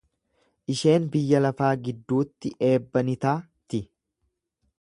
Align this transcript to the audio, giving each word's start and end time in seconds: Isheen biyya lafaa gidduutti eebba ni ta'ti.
Isheen 0.75 1.05
biyya 1.15 1.41
lafaa 1.47 1.69
gidduutti 1.89 2.55
eebba 2.71 3.07
ni 3.11 3.19
ta'ti. 3.27 3.83